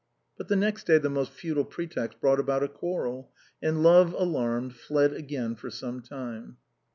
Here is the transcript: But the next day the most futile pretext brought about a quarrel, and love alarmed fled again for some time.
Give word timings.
But 0.35 0.47
the 0.47 0.55
next 0.55 0.87
day 0.87 0.97
the 0.97 1.11
most 1.11 1.31
futile 1.31 1.63
pretext 1.63 2.19
brought 2.19 2.39
about 2.39 2.63
a 2.63 2.67
quarrel, 2.67 3.29
and 3.61 3.83
love 3.83 4.13
alarmed 4.13 4.73
fled 4.73 5.13
again 5.13 5.53
for 5.53 5.69
some 5.69 6.01
time. 6.01 6.57